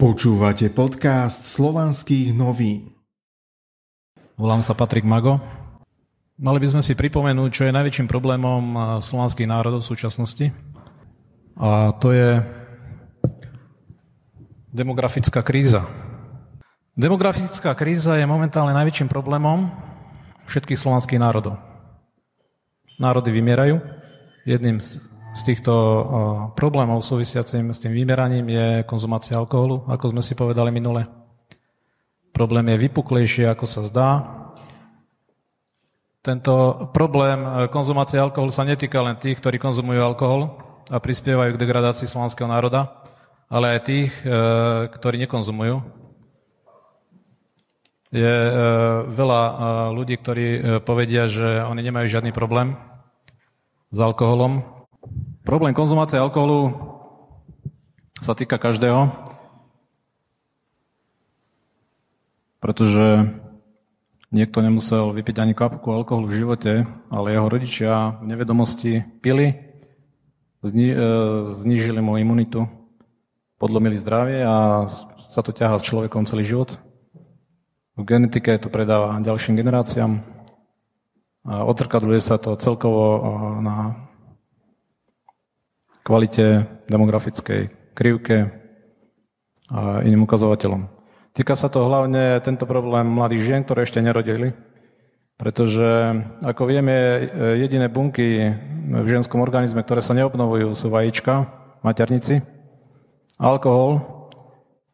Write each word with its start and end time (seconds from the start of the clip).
Počúvate 0.00 0.72
podcast 0.72 1.44
slovanských 1.44 2.32
novín. 2.32 2.88
Volám 4.40 4.64
sa 4.64 4.72
Patrik 4.72 5.04
Mago. 5.04 5.36
Mali 6.40 6.56
by 6.56 6.72
sme 6.72 6.80
si 6.80 6.96
pripomenúť, 6.96 7.50
čo 7.52 7.68
je 7.68 7.76
najväčším 7.76 8.08
problémom 8.08 8.96
slovanských 9.04 9.44
národov 9.44 9.84
v 9.84 9.90
súčasnosti. 9.92 10.46
A 11.60 11.92
to 12.00 12.16
je 12.16 12.40
demografická 14.72 15.44
kríza. 15.44 15.84
Demografická 16.96 17.76
kríza 17.76 18.16
je 18.16 18.24
momentálne 18.24 18.72
najväčším 18.72 19.12
problémom 19.12 19.68
všetkých 20.48 20.80
slovanských 20.80 21.20
národov. 21.20 21.60
Národy 22.96 23.36
vymierajú. 23.36 23.76
Jedným 24.48 24.80
z 24.80 25.09
z 25.30 25.40
týchto 25.46 25.72
problémov 26.58 27.06
súvisiacím 27.06 27.70
s 27.70 27.78
tým 27.78 27.94
vymeraním 27.94 28.46
je 28.50 28.66
konzumácia 28.82 29.38
alkoholu, 29.38 29.86
ako 29.86 30.10
sme 30.10 30.22
si 30.26 30.34
povedali 30.34 30.74
minule. 30.74 31.06
Problém 32.34 32.66
je 32.74 32.82
vypuklejší, 32.90 33.46
ako 33.46 33.64
sa 33.66 33.86
zdá. 33.86 34.08
Tento 36.20 36.86
problém 36.92 37.40
e, 37.40 37.48
konzumácie 37.72 38.20
alkoholu 38.20 38.52
sa 38.52 38.66
netýka 38.66 39.00
len 39.00 39.16
tých, 39.16 39.40
ktorí 39.40 39.56
konzumujú 39.56 40.00
alkohol 40.04 40.60
a 40.92 41.00
prispievajú 41.00 41.56
k 41.56 41.62
degradácii 41.62 42.10
slovanského 42.10 42.50
národa, 42.50 43.00
ale 43.48 43.78
aj 43.78 43.80
tých, 43.86 44.12
e, 44.20 44.34
ktorí 44.92 45.16
nekonzumujú. 45.24 45.80
Je 48.10 48.36
veľa 49.06 49.42
ľudí, 49.94 50.18
ktorí 50.18 50.46
povedia, 50.82 51.30
že 51.30 51.62
oni 51.62 51.78
nemajú 51.78 52.10
žiadny 52.10 52.34
problém 52.34 52.74
s 53.94 53.98
alkoholom, 54.02 54.79
Problém 55.50 55.74
konzumácie 55.74 56.14
alkoholu 56.14 56.78
sa 58.22 58.38
týka 58.38 58.54
každého, 58.54 59.10
pretože 62.62 63.34
niekto 64.30 64.62
nemusel 64.62 65.10
vypiť 65.10 65.42
ani 65.42 65.58
kapku 65.58 65.90
alkoholu 65.90 66.30
v 66.30 66.38
živote, 66.38 66.72
ale 67.10 67.34
jeho 67.34 67.50
rodičia 67.50 68.22
v 68.22 68.30
nevedomosti 68.30 69.02
pili, 69.18 69.74
zni, 70.62 70.94
e, 70.94 70.96
znižili 71.50 71.98
mu 71.98 72.14
imunitu, 72.14 72.70
podlomili 73.58 73.98
zdravie 73.98 74.46
a 74.46 74.86
sa 75.34 75.42
to 75.42 75.50
ťahá 75.50 75.82
s 75.82 75.86
človekom 75.90 76.30
celý 76.30 76.46
život. 76.46 76.78
V 77.98 78.06
genetike 78.06 78.54
to 78.62 78.70
predáva 78.70 79.18
ďalším 79.18 79.58
generáciám 79.58 80.22
a 81.42 81.66
odzrkadluje 81.66 82.22
sa 82.22 82.38
to 82.38 82.54
celkovo 82.54 83.18
na 83.58 84.06
kvalite 86.10 86.66
demografickej 86.90 87.94
krivke 87.94 88.50
a 89.70 90.02
iným 90.02 90.26
ukazovateľom. 90.26 90.90
Týka 91.30 91.54
sa 91.54 91.70
to 91.70 91.86
hlavne 91.86 92.42
tento 92.42 92.66
problém 92.66 93.06
mladých 93.06 93.46
žien, 93.46 93.62
ktoré 93.62 93.86
ešte 93.86 94.02
nerodili, 94.02 94.50
pretože, 95.38 96.18
ako 96.42 96.66
vieme, 96.66 97.30
jediné 97.62 97.86
bunky 97.86 98.50
v 98.90 99.06
ženskom 99.06 99.38
organizme, 99.38 99.86
ktoré 99.86 100.02
sa 100.02 100.18
neobnovujú, 100.18 100.74
sú 100.74 100.90
vajíčka, 100.90 101.46
maternici. 101.86 102.42
Alkohol 103.38 104.02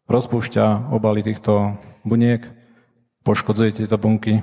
rozpúšťa 0.06 0.92
obaly 0.94 1.24
týchto 1.24 1.80
buniek, 2.06 2.46
poškodzuje 3.26 3.82
tieto 3.82 3.98
bunky 3.98 4.38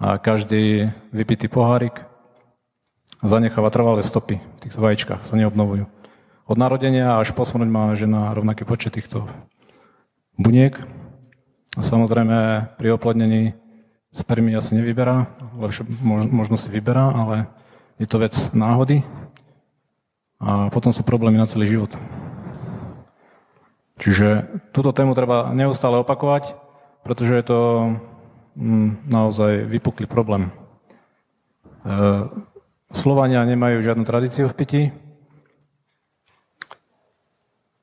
a 0.00 0.16
každý 0.16 0.94
vypitý 1.12 1.50
pohárik 1.52 2.07
zanecháva 3.22 3.70
trvalé 3.70 4.02
stopy 4.02 4.38
v 4.38 4.60
týchto 4.62 4.78
vajíčkach, 4.78 5.26
sa 5.26 5.34
neobnovujú. 5.34 5.86
Od 6.48 6.56
narodenia 6.56 7.20
až 7.20 7.36
po 7.36 7.44
smrť 7.44 7.68
má 7.68 7.92
žena 7.92 8.32
rovnaký 8.32 8.64
počet 8.64 8.96
týchto 8.96 9.28
buniek. 10.38 10.78
A 11.76 11.80
samozrejme 11.84 12.72
pri 12.80 12.88
oplodnení 12.96 13.52
spermie 14.10 14.56
asi 14.56 14.74
nevyberá, 14.74 15.28
lepšie 15.54 15.84
možno 16.32 16.56
si 16.56 16.72
vyberá, 16.72 17.12
ale 17.12 17.46
je 18.00 18.06
to 18.08 18.18
vec 18.18 18.34
náhody 18.56 19.04
a 20.38 20.70
potom 20.70 20.94
sú 20.94 21.02
problémy 21.02 21.38
na 21.38 21.50
celý 21.50 21.66
život. 21.66 21.92
Čiže 23.98 24.62
túto 24.70 24.94
tému 24.94 25.18
treba 25.18 25.50
neustále 25.50 25.98
opakovať, 25.98 26.54
pretože 27.02 27.34
je 27.34 27.44
to 27.44 27.60
mm, 28.54 29.10
naozaj 29.10 29.66
vypuklý 29.66 30.06
problém. 30.06 30.46
E, 30.46 30.50
Slovania 32.88 33.44
nemajú 33.44 33.84
žiadnu 33.84 34.04
tradíciu 34.08 34.48
v 34.48 34.56
pití, 34.56 34.82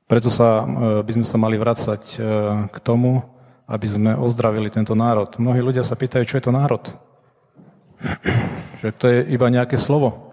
preto 0.05 0.29
sa, 0.29 0.61
e, 0.61 0.65
by 1.01 1.11
sme 1.17 1.25
sa 1.25 1.37
mali 1.41 1.57
vrácať 1.57 2.01
e, 2.13 2.17
k 2.69 2.77
tomu, 2.85 3.25
aby 3.65 3.87
sme 3.89 4.11
ozdravili 4.13 4.69
tento 4.69 4.93
národ. 4.93 5.29
Mnohí 5.41 5.65
ľudia 5.65 5.81
sa 5.81 5.97
pýtajú, 5.97 6.29
čo 6.29 6.37
je 6.37 6.45
to 6.45 6.53
národ. 6.53 6.85
Že 8.85 8.89
to 9.01 9.05
je 9.09 9.19
iba 9.33 9.49
nejaké 9.49 9.81
slovo. 9.81 10.29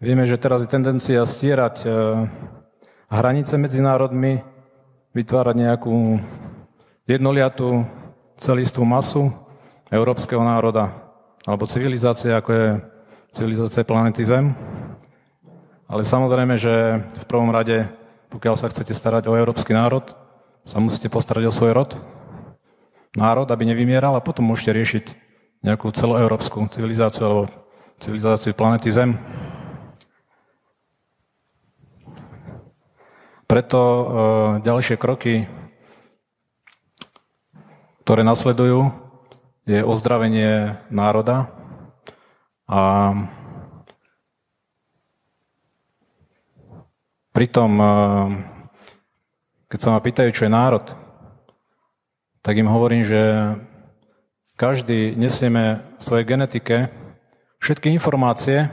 Vieme, 0.00 0.24
že 0.24 0.40
teraz 0.40 0.64
je 0.64 0.68
tendencia 0.68 1.20
stierať 1.24 1.84
e, 1.84 1.88
hranice 3.12 3.56
medzi 3.60 3.80
národmi, 3.84 4.40
vytvárať 5.12 5.56
nejakú 5.56 6.20
jednoliatú 7.04 7.84
celistvú 8.40 8.84
masu 8.88 9.28
európskeho 9.92 10.40
národa 10.40 10.92
alebo 11.44 11.68
civilizácie, 11.68 12.32
ako 12.32 12.50
je 12.52 12.66
civilizácie 13.30 13.86
planety 13.86 14.26
Zem. 14.26 14.54
Ale 15.90 16.06
samozrejme, 16.06 16.54
že 16.54 17.02
v 17.02 17.24
prvom 17.26 17.50
rade, 17.50 17.86
pokiaľ 18.30 18.54
sa 18.54 18.70
chcete 18.70 18.94
starať 18.94 19.26
o 19.26 19.34
európsky 19.34 19.74
národ, 19.74 20.06
sa 20.62 20.78
musíte 20.78 21.10
postarať 21.10 21.50
o 21.50 21.54
svoj 21.54 21.74
rod, 21.74 21.90
národ, 23.18 23.46
aby 23.50 23.66
nevymieral 23.66 24.14
a 24.14 24.22
potom 24.22 24.46
môžete 24.46 24.70
riešiť 24.70 25.04
nejakú 25.66 25.90
celoeurópsku 25.90 26.70
civilizáciu 26.70 27.22
alebo 27.26 27.42
civilizáciu 27.98 28.54
planety 28.54 28.90
Zem. 28.94 29.18
Preto 33.50 33.80
e, 33.82 34.04
ďalšie 34.62 34.94
kroky, 34.94 35.50
ktoré 38.06 38.22
nasledujú, 38.22 38.94
je 39.66 39.82
ozdravenie 39.82 40.78
národa, 40.86 41.59
a 42.70 43.10
pritom, 47.34 47.70
eh, 47.74 47.88
keď 49.66 49.78
sa 49.82 49.90
ma 49.90 49.98
pýtajú, 49.98 50.30
čo 50.30 50.46
je 50.46 50.54
národ, 50.54 50.86
tak 52.46 52.54
im 52.54 52.70
hovorím, 52.70 53.02
že 53.02 53.20
každý 54.54 55.18
nesieme 55.18 55.82
v 55.98 56.00
svojej 56.00 56.24
genetike 56.24 56.76
všetky 57.58 57.90
informácie, 57.90 58.70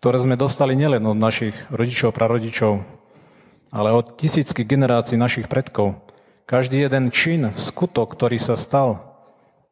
ktoré 0.00 0.18
sme 0.22 0.40
dostali 0.40 0.72
nielen 0.72 1.04
od 1.04 1.18
našich 1.18 1.54
rodičov, 1.68 2.16
prarodičov, 2.16 2.82
ale 3.68 3.92
od 3.92 4.16
tisícky 4.16 4.64
generácií 4.64 5.20
našich 5.20 5.44
predkov. 5.50 5.98
Každý 6.48 6.80
jeden 6.80 7.12
čin, 7.12 7.52
skutok, 7.52 8.16
ktorý 8.16 8.40
sa 8.40 8.56
stal, 8.56 9.02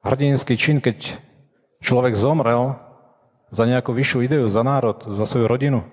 hrdinský 0.04 0.60
čin, 0.60 0.84
keď 0.84 1.16
človek 1.80 2.12
zomrel, 2.12 2.85
za 3.50 3.64
nejakú 3.64 3.94
vyššiu 3.94 4.18
ideu, 4.26 4.44
za 4.50 4.62
národ, 4.66 5.02
za 5.06 5.24
svoju 5.26 5.46
rodinu, 5.46 5.86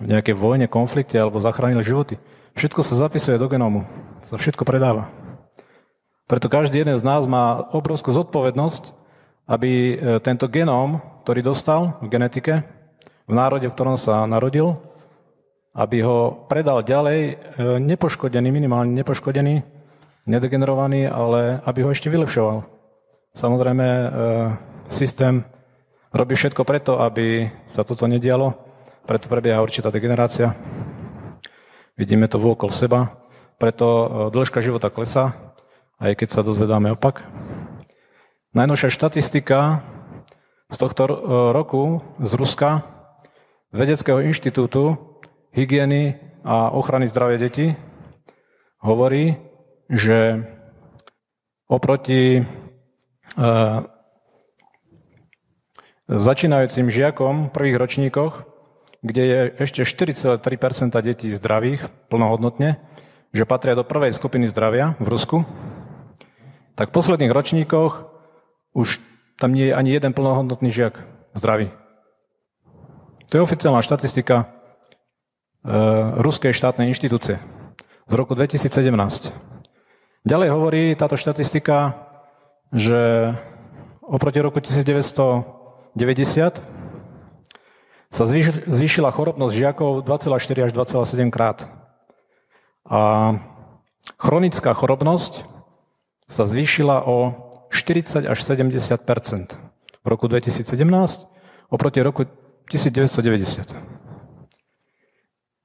v 0.00 0.06
nejakej 0.10 0.34
vojne, 0.34 0.66
konflikte 0.66 1.18
alebo 1.18 1.42
zachránil 1.42 1.84
životy. 1.84 2.18
Všetko 2.58 2.80
sa 2.84 2.98
zapisuje 3.08 3.40
do 3.40 3.48
genómu, 3.48 3.86
sa 4.26 4.36
všetko 4.36 4.66
predáva. 4.66 5.08
Preto 6.26 6.48
každý 6.48 6.80
jeden 6.80 6.96
z 6.96 7.04
nás 7.04 7.28
má 7.28 7.60
obrovskú 7.76 8.08
zodpovednosť, 8.12 8.96
aby 9.48 9.70
e, 9.70 9.94
tento 10.24 10.48
genóm, 10.48 11.02
ktorý 11.26 11.44
dostal 11.44 11.98
v 12.00 12.08
genetike, 12.08 12.64
v 13.28 13.32
národe, 13.32 13.68
v 13.68 13.74
ktorom 13.74 14.00
sa 14.00 14.24
narodil, 14.24 14.80
aby 15.76 16.04
ho 16.04 16.46
predal 16.48 16.84
ďalej 16.84 17.20
e, 17.20 17.34
nepoškodený, 17.80 18.48
minimálne 18.48 18.92
nepoškodený, 18.96 19.60
nedegenerovaný, 20.28 21.08
ale 21.08 21.60
aby 21.68 21.84
ho 21.84 21.90
ešte 21.90 22.08
vylepšoval. 22.08 22.64
Samozrejme, 23.32 23.86
e, 23.86 24.06
systém 24.92 25.44
robí 26.12 26.36
všetko 26.36 26.62
preto, 26.68 27.00
aby 27.00 27.48
sa 27.64 27.82
toto 27.82 28.04
nedialo, 28.04 28.52
preto 29.08 29.32
prebieha 29.32 29.64
určitá 29.64 29.88
degenerácia. 29.88 30.52
Vidíme 31.96 32.28
to 32.28 32.36
vôkol 32.36 32.68
seba, 32.68 33.16
preto 33.56 33.86
e, 33.88 34.06
dĺžka 34.32 34.60
života 34.60 34.92
klesá, 34.92 35.32
aj 35.98 36.16
keď 36.20 36.28
sa 36.28 36.40
dozvedáme 36.44 36.92
opak. 36.92 37.24
Najnovšia 38.52 38.92
štatistika 38.92 39.80
z 40.68 40.76
tohto 40.76 41.02
e, 41.08 41.12
roku 41.56 42.04
z 42.20 42.32
Ruska, 42.36 42.70
z 43.72 43.76
Vedeckého 43.76 44.20
inštitútu 44.20 44.96
hygieny 45.52 46.20
a 46.44 46.72
ochrany 46.72 47.08
zdravia 47.08 47.40
detí, 47.40 47.72
hovorí, 48.84 49.40
že 49.88 50.44
oproti 51.68 52.40
e, 52.40 52.42
začínajúcim 56.10 56.90
žiakom 56.90 57.48
v 57.48 57.52
prvých 57.54 57.76
ročníkoch, 57.78 58.32
kde 59.02 59.22
je 59.22 59.40
ešte 59.62 59.82
4,3% 59.82 60.94
detí 61.02 61.30
zdravých 61.30 61.90
plnohodnotne, 62.10 62.78
že 63.34 63.48
patria 63.48 63.74
do 63.74 63.86
prvej 63.86 64.14
skupiny 64.14 64.46
zdravia 64.46 64.94
v 65.02 65.06
Rusku, 65.10 65.36
tak 66.78 66.90
v 66.90 66.96
posledných 66.96 67.32
ročníkoch 67.34 68.08
už 68.72 69.02
tam 69.38 69.52
nie 69.52 69.70
je 69.70 69.74
ani 69.74 69.90
jeden 69.90 70.14
plnohodnotný 70.14 70.70
žiak 70.70 71.02
zdravý. 71.34 71.74
To 73.32 73.40
je 73.40 73.42
oficiálna 73.42 73.80
štatistika 73.80 74.44
e, 74.44 74.44
Ruskej 76.20 76.52
štátnej 76.52 76.92
inštitúcie 76.92 77.40
z 78.06 78.12
roku 78.14 78.36
2017. 78.36 79.32
Ďalej 80.22 80.48
hovorí 80.52 80.82
táto 80.94 81.16
štatistika, 81.16 81.96
že 82.70 83.32
oproti 84.04 84.38
roku 84.38 84.60
1990 85.96 86.62
sa 88.12 88.28
zvýšila 88.68 89.08
chorobnosť 89.08 89.54
žiakov 89.56 90.04
2,4 90.04 90.68
až 90.68 90.72
2,7 90.76 91.32
krát. 91.32 91.64
A 92.84 93.00
chronická 94.20 94.76
chorobnosť 94.76 95.48
sa 96.28 96.44
zvýšila 96.44 97.08
o 97.08 97.48
40 97.72 98.28
až 98.28 98.38
70% 98.44 99.56
v 100.04 100.06
roku 100.06 100.28
2017 100.28 100.68
oproti 101.72 102.00
roku 102.04 102.28
1990. 102.68 103.72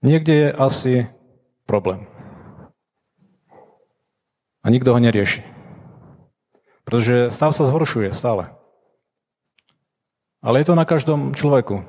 Niekde 0.03 0.33
je 0.33 0.49
asi 0.55 0.93
problém. 1.67 2.07
A 4.63 4.71
nikto 4.71 4.91
ho 4.95 4.99
nerieši. 4.99 5.43
Pretože 6.87 7.31
stav 7.31 7.51
sa 7.51 7.67
zhoršuje 7.67 8.15
stále. 8.15 8.56
Ale 10.47 10.63
je 10.63 10.71
to 10.71 10.79
na 10.79 10.87
každom 10.87 11.35
človeku. 11.35 11.83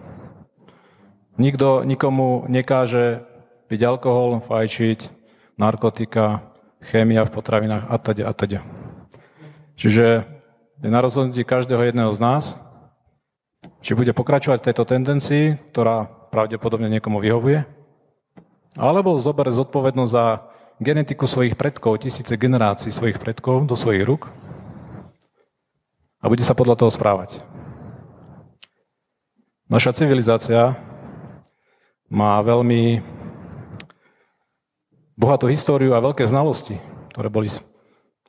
Nikto 1.38 1.86
nikomu 1.86 2.42
nekáže 2.50 3.22
piť 3.70 3.86
alkohol, 3.86 4.42
fajčiť, 4.42 5.14
narkotika, 5.54 6.42
chémia 6.82 7.22
v 7.22 7.30
potravinách 7.38 7.86
a 7.86 7.96
teda 8.02 8.24
a 8.26 8.32
teda. 8.34 8.60
Čiže 9.78 10.26
je 10.82 10.90
na 10.90 10.98
rozhodnutí 10.98 11.46
každého 11.46 11.86
jedného 11.86 12.10
z 12.10 12.18
nás, 12.18 12.44
či 13.78 13.94
bude 13.94 14.10
pokračovať 14.10 14.58
v 14.58 14.66
tejto 14.66 14.84
tendencii, 14.90 15.44
ktorá 15.70 16.10
pravdepodobne 16.34 16.90
niekomu 16.90 17.22
vyhovuje, 17.22 17.62
alebo 18.74 19.22
zoberie 19.22 19.54
zodpovednosť 19.54 20.10
za 20.10 20.50
genetiku 20.82 21.30
svojich 21.30 21.54
predkov, 21.54 22.02
tisíce 22.02 22.34
generácií 22.34 22.90
svojich 22.90 23.22
predkov 23.22 23.70
do 23.70 23.78
svojich 23.78 24.02
rúk 24.02 24.26
a 26.18 26.26
bude 26.26 26.42
sa 26.42 26.58
podľa 26.58 26.74
toho 26.74 26.90
správať. 26.90 27.57
Naša 29.68 29.92
civilizácia 29.92 30.80
má 32.08 32.40
veľmi 32.40 33.04
bohatú 35.12 35.44
históriu 35.44 35.92
a 35.92 36.00
veľké 36.00 36.24
znalosti, 36.24 36.80
ktoré 37.12 37.28
boli 37.28 37.52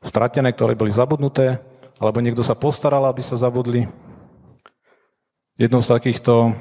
stratené, 0.03 0.51
ktoré 0.51 0.75
boli 0.75 0.91
zabudnuté, 0.91 1.63
alebo 1.95 2.19
niekto 2.19 2.43
sa 2.43 2.59
postaral, 2.59 3.07
aby 3.07 3.23
sa 3.23 3.39
zabudli. 3.39 3.87
Jednou 5.55 5.79
z 5.79 5.95
takýchto 5.95 6.59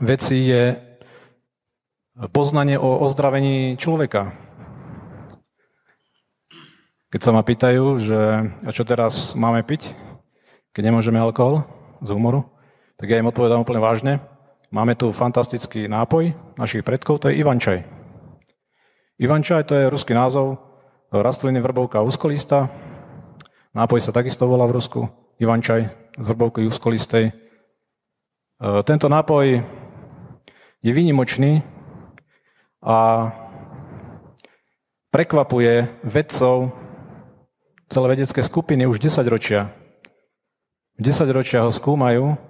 vecí 0.00 0.48
je 0.48 0.80
poznanie 2.32 2.80
o 2.80 3.04
ozdravení 3.04 3.76
človeka. 3.76 4.32
Keď 7.12 7.20
sa 7.20 7.36
ma 7.36 7.44
pýtajú, 7.44 7.84
že 8.00 8.20
a 8.64 8.70
čo 8.72 8.88
teraz 8.88 9.36
máme 9.36 9.60
piť, 9.60 9.92
keď 10.72 10.88
nemôžeme 10.88 11.20
alkohol 11.20 11.68
z 12.00 12.16
humoru, 12.16 12.48
tak 13.00 13.08
ja 13.08 13.16
im 13.16 13.32
odpovedám 13.32 13.64
úplne 13.64 13.80
vážne. 13.80 14.20
Máme 14.68 14.92
tu 14.92 15.08
fantastický 15.08 15.88
nápoj 15.88 16.36
našich 16.60 16.84
predkov, 16.84 17.24
to 17.24 17.32
je 17.32 17.40
Ivančaj. 17.40 17.80
Ivančaj 19.16 19.64
to 19.64 19.72
je 19.72 19.88
ruský 19.88 20.12
názov 20.12 20.60
rastliny 21.08 21.64
vrbovka 21.64 22.04
úskolista. 22.04 22.68
Nápoj 23.72 24.04
sa 24.04 24.12
takisto 24.12 24.44
volá 24.44 24.68
v 24.68 24.76
Rusku. 24.76 25.08
Ivančaj 25.40 25.80
z 26.20 26.26
vrbovky 26.28 26.68
úskolistej. 26.68 27.24
E, 27.24 27.32
tento 28.84 29.08
nápoj 29.08 29.64
je 30.84 30.92
výnimočný 30.92 31.64
a 32.84 33.32
prekvapuje 35.08 36.04
vedcov 36.04 36.76
celé 37.88 38.06
vedecké 38.12 38.44
skupiny 38.44 38.84
už 38.84 39.00
10 39.00 39.24
ročia. 39.24 39.72
10 41.00 41.24
ročia 41.32 41.64
ho 41.64 41.72
skúmajú, 41.72 42.49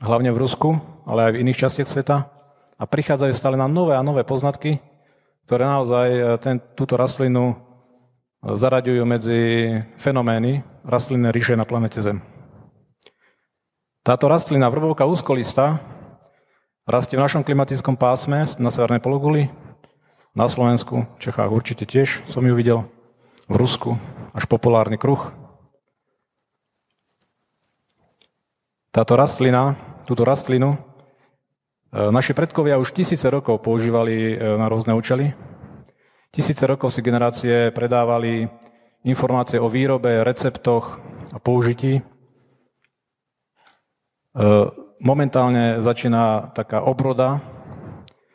hlavne 0.00 0.32
v 0.32 0.40
Rusku, 0.40 0.80
ale 1.04 1.28
aj 1.28 1.32
v 1.36 1.40
iných 1.44 1.60
častiach 1.60 1.88
sveta 1.88 2.16
a 2.80 2.84
prichádzajú 2.88 3.32
stále 3.36 3.56
na 3.60 3.68
nové 3.68 3.92
a 3.92 4.04
nové 4.04 4.24
poznatky, 4.24 4.80
ktoré 5.44 5.68
naozaj 5.68 6.08
e, 6.08 6.20
ten, 6.40 6.56
túto 6.72 6.96
rastlinu 6.96 7.52
e, 7.52 7.54
zaraďujú 8.56 9.02
medzi 9.04 9.40
fenomény 10.00 10.64
rastlinné 10.88 11.28
ríše 11.28 11.52
na 11.54 11.68
planete 11.68 12.00
Zem. 12.00 12.24
Táto 14.00 14.32
rastlina 14.32 14.72
vrbovka 14.72 15.04
úzkolista 15.04 15.76
rastie 16.88 17.20
v 17.20 17.24
našom 17.28 17.44
klimatickom 17.44 18.00
pásme 18.00 18.48
na 18.56 18.72
severnej 18.72 19.04
pologuli, 19.04 19.52
na 20.32 20.46
Slovensku, 20.46 21.04
v 21.04 21.20
Čechách 21.20 21.50
určite 21.50 21.84
tiež 21.84 22.24
som 22.24 22.46
ju 22.46 22.54
videl, 22.54 22.86
v 23.50 23.54
Rusku, 23.58 23.98
až 24.30 24.46
populárny 24.46 24.94
kruh. 24.94 25.34
Táto 28.94 29.18
rastlina, 29.18 29.74
túto 30.10 30.26
rastlinu 30.26 30.90
E, 31.90 32.10
naši 32.14 32.38
predkovia 32.38 32.78
už 32.78 32.94
tisíce 32.94 33.26
rokov 33.26 33.66
používali 33.66 34.38
e, 34.38 34.46
na 34.54 34.70
rôzne 34.70 34.94
účely. 34.94 35.34
Tisíce 36.30 36.62
rokov 36.62 36.94
si 36.94 37.02
generácie 37.02 37.74
predávali 37.74 38.46
informácie 39.02 39.58
o 39.58 39.66
výrobe, 39.66 40.22
receptoch 40.22 41.02
a 41.34 41.38
použití. 41.42 41.98
E, 41.98 42.02
momentálne 45.02 45.82
začína 45.82 46.54
taká 46.54 46.86
obroda 46.86 47.42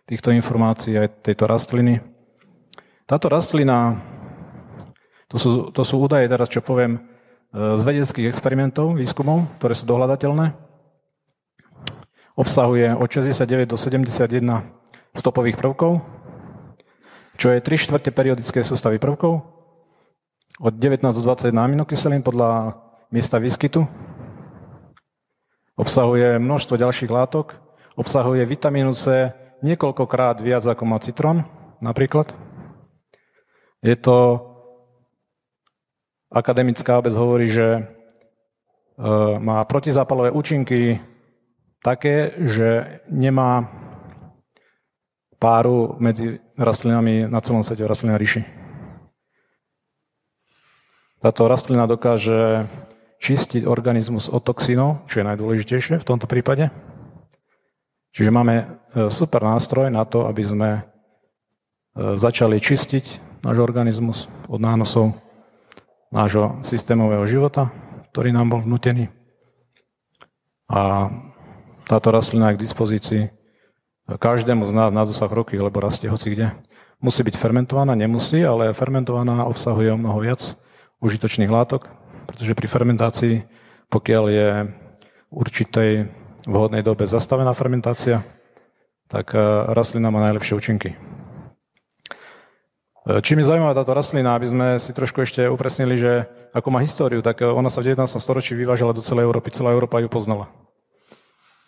týchto 0.04 0.36
informácií 0.36 1.00
aj 1.00 1.24
tejto 1.24 1.48
rastliny. 1.48 2.04
Táto 3.08 3.32
rastlina, 3.32 4.04
to 5.32 5.40
sú, 5.40 5.72
to 5.72 5.82
sú 5.88 5.96
údaje 6.04 6.28
teraz, 6.28 6.52
čo 6.52 6.60
poviem, 6.60 7.00
z 7.56 7.82
vedeckých 7.88 8.28
experimentov, 8.28 9.00
výskumov, 9.00 9.48
ktoré 9.62 9.78
sú 9.78 9.88
dohľadateľné 9.88 10.65
obsahuje 12.36 12.92
od 12.96 13.08
69 13.08 13.72
do 13.72 13.78
71 13.80 14.28
stopových 15.16 15.56
prvkov, 15.56 16.04
čo 17.40 17.52
je 17.52 17.60
3 17.64 17.84
štvrte 17.88 18.12
periodické 18.12 18.64
sústavy 18.64 19.00
prvkov, 19.00 19.44
od 20.60 20.74
19 20.76 21.04
do 21.16 21.22
21 21.24 21.52
aminokyselín 21.56 22.24
podľa 22.24 22.80
miesta 23.12 23.40
výskytu. 23.40 23.84
Obsahuje 25.76 26.40
množstvo 26.40 26.80
ďalších 26.80 27.12
látok, 27.12 27.60
obsahuje 28.00 28.44
vitamínu 28.48 28.96
C 28.96 29.32
niekoľkokrát 29.64 30.40
viac 30.40 30.64
ako 30.64 30.84
má 30.88 31.00
citrón, 31.00 31.44
napríklad. 31.84 32.32
Je 33.84 33.96
to, 34.00 34.40
akademická 36.32 37.00
obec 37.00 37.14
hovorí, 37.14 37.48
že 37.48 37.68
e, 37.76 37.82
má 39.40 39.62
protizápalové 39.68 40.32
účinky 40.32 41.00
také, 41.86 42.34
že 42.42 42.98
nemá 43.14 43.70
páru 45.38 45.94
medzi 46.02 46.42
rastlinami 46.58 47.30
na 47.30 47.38
celom 47.46 47.62
svete 47.62 47.86
v 47.86 47.92
rastlinnej 47.94 48.18
ríši. 48.18 48.42
Táto 51.22 51.46
rastlina 51.46 51.86
dokáže 51.86 52.66
čistiť 53.22 53.70
organizmus 53.70 54.30
od 54.34 54.42
toxínov, 54.42 55.06
čo 55.06 55.22
je 55.22 55.28
najdôležitejšie 55.30 56.02
v 56.02 56.08
tomto 56.08 56.26
prípade. 56.26 56.74
Čiže 58.14 58.34
máme 58.34 58.56
e, 58.62 58.66
super 59.12 59.46
nástroj 59.46 59.90
na 59.94 60.06
to, 60.06 60.26
aby 60.30 60.44
sme 60.46 60.70
e, 60.78 60.82
začali 62.18 62.62
čistiť 62.62 63.06
náš 63.46 63.58
organizmus 63.62 64.32
od 64.50 64.62
nánosov 64.62 65.18
nášho 66.14 66.62
systémového 66.64 67.26
života, 67.28 67.74
ktorý 68.14 68.32
nám 68.32 68.56
bol 68.56 68.62
vnutený. 68.64 69.12
A 70.72 71.10
táto 71.86 72.10
rastlina 72.10 72.52
je 72.52 72.58
k 72.58 72.64
dispozícii 72.66 73.24
každému 74.06 74.70
z 74.70 74.74
nás 74.74 74.94
na 74.94 75.06
dosah 75.06 75.30
roky, 75.30 75.58
lebo 75.58 75.82
rastie 75.82 76.10
hoci 76.10 76.30
kde. 76.34 76.52
Musí 77.02 77.24
byť 77.26 77.38
fermentovaná, 77.38 77.96
nemusí, 77.98 78.46
ale 78.46 78.74
fermentovaná 78.74 79.46
obsahuje 79.50 79.92
o 79.94 79.98
mnoho 79.98 80.20
viac 80.22 80.56
užitočných 81.02 81.50
látok, 81.50 81.90
pretože 82.30 82.56
pri 82.58 82.68
fermentácii, 82.70 83.44
pokiaľ 83.90 84.30
je 84.30 84.68
v 85.30 85.34
určitej 85.34 86.06
vhodnej 86.46 86.84
dobe 86.86 87.08
zastavená 87.10 87.54
fermentácia, 87.58 88.22
tak 89.10 89.34
eh, 89.34 89.40
rastlina 89.74 90.10
má 90.10 90.20
najlepšie 90.30 90.56
účinky. 90.58 90.90
Eh, 90.94 90.98
čím 93.22 93.40
je 93.42 93.50
zaujímavá 93.50 93.74
táto 93.78 93.94
rastlina, 93.94 94.34
aby 94.34 94.46
sme 94.50 94.80
si 94.82 94.94
trošku 94.94 95.22
ešte 95.22 95.46
upresnili, 95.46 95.98
že 95.98 96.26
ako 96.54 96.72
má 96.74 96.82
históriu, 96.82 97.22
tak 97.22 97.42
eh, 97.42 97.50
ona 97.50 97.70
sa 97.70 97.82
v 97.82 97.86
19. 97.94 98.18
storočí 98.18 98.56
vyvážala 98.58 98.94
do 98.94 99.02
celej 99.06 99.26
Európy, 99.30 99.52
celá 99.54 99.72
Európa 99.74 100.00
ju 100.02 100.10
poznala. 100.10 100.65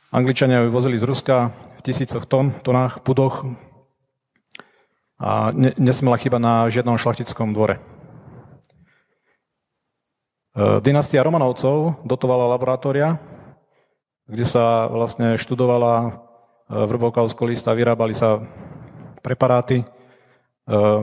Angličania 0.07 0.63
vozili 0.71 0.95
z 0.95 1.03
Ruska 1.03 1.51
v 1.51 1.81
tisícoch 1.83 2.23
tón, 2.23 2.55
tonách, 2.63 3.03
pudoch. 3.03 3.43
a 5.17 5.49
ne, 5.51 5.73
nesmela 5.81 6.15
chyba 6.21 6.37
na 6.37 6.69
žiadnom 6.69 6.95
šlachtickom 6.95 7.51
dvore. 7.51 7.81
E, 7.81 7.81
dynastia 10.79 11.25
Romanovcov 11.25 12.05
dotovala 12.05 12.53
laboratória, 12.53 13.17
kde 14.29 14.45
sa 14.45 14.85
vlastne 14.85 15.35
študovala 15.41 15.93
e, 16.05 16.11
vrbovka 16.85 17.25
úzkolista, 17.25 17.73
vyrábali 17.73 18.13
sa 18.13 18.45
preparáty. 19.25 19.81
E, 19.81 19.85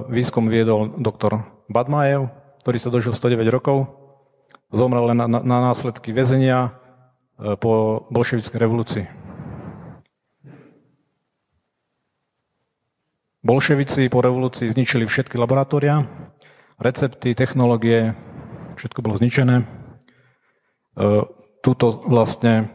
výskum 0.09 0.47
viedol 0.47 0.95
doktor 1.03 1.43
Badmajev, 1.67 2.31
ktorý 2.63 2.79
sa 2.79 2.89
dožil 2.95 3.13
109 3.19 3.51
rokov. 3.51 3.91
Zomrel 4.71 5.11
len 5.11 5.19
na, 5.27 5.27
na 5.27 5.59
následky 5.75 6.15
väzenia 6.15 6.84
po 7.35 8.07
bolševickej 8.15 8.61
revolúcii. 8.63 9.05
Bolševici 13.45 14.09
po 14.09 14.25
revolúcii 14.25 14.73
zničili 14.73 15.05
všetky 15.05 15.37
laboratória, 15.37 16.09
recepty, 16.81 17.37
technológie, 17.37 18.17
všetko 18.81 19.05
bolo 19.05 19.21
zničené. 19.21 19.61
E, 19.61 19.65
túto 21.61 22.01
vlastne 22.09 22.73